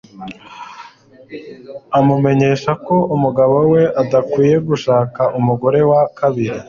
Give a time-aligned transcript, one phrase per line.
[1.97, 6.57] amumenyesha ko umugabo we adakwiye gushaka umugore wa kabiri